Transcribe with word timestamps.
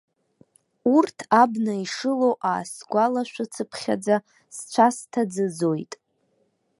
Урҭ 0.95 1.17
абна 1.41 1.73
ишылоу 1.83 2.35
аасгәалашәацыԥхьаӡа, 2.51 4.17
сцәа 4.55 4.87
сҭаӡыӡоит. 4.95 5.93